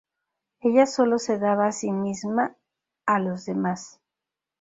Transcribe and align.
Ella 0.61 0.87
solo 0.87 1.19
se 1.19 1.37
daba 1.37 1.67
a 1.67 1.71
sí 1.71 1.91
misma 1.91 2.55
a 3.05 3.19
los 3.19 3.45
demás. 3.45 4.01